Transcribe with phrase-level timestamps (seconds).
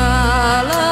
[0.00, 0.89] shallow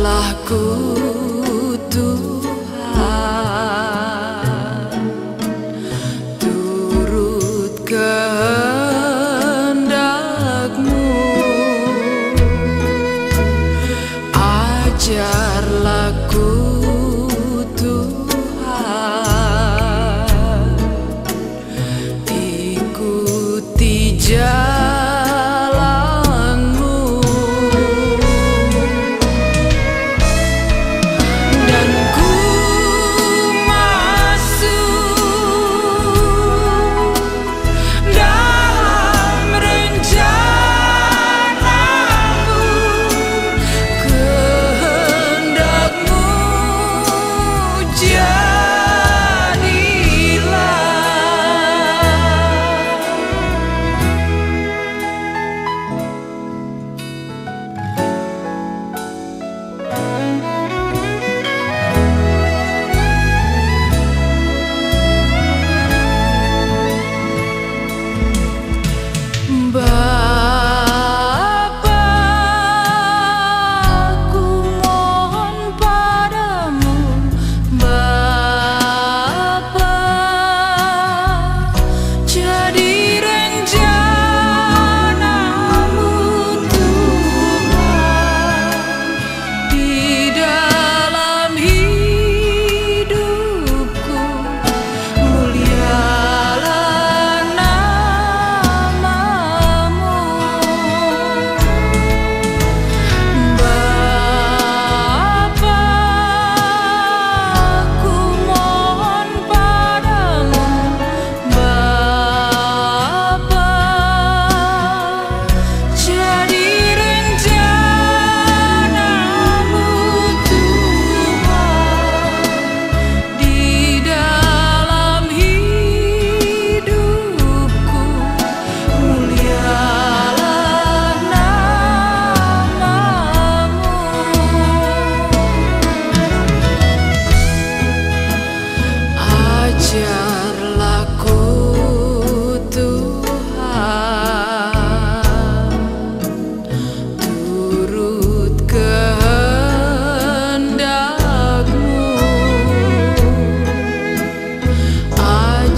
[0.00, 0.64] telah ku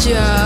[0.05, 0.42] Yeah.